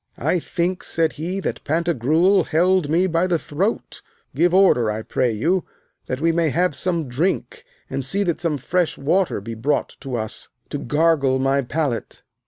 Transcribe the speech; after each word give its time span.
I 0.17 0.39
think, 0.39 0.83
said 0.83 1.13
he, 1.13 1.39
that 1.41 1.63
Pantagruel 1.63 2.45
held 2.45 2.89
me 2.89 3.05
by 3.05 3.27
the 3.27 3.37
throat. 3.37 4.01
Give 4.33 4.51
order, 4.51 4.89
I 4.89 5.03
pray 5.03 5.31
you, 5.31 5.63
that 6.07 6.19
we 6.19 6.31
may 6.31 6.49
have 6.49 6.75
some 6.75 7.07
drink, 7.07 7.63
and 7.87 8.03
see 8.03 8.23
that 8.23 8.41
some 8.41 8.57
fresh 8.57 8.97
water 8.97 9.39
be 9.39 9.53
brought 9.53 9.97
to 9.99 10.15
us, 10.15 10.49
to 10.71 10.79
gargle 10.79 11.37
my 11.37 11.61
palate. 11.61 12.23